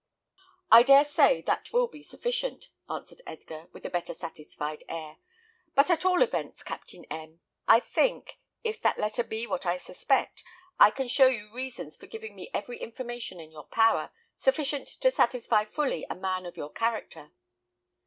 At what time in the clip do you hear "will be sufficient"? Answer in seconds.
1.71-2.69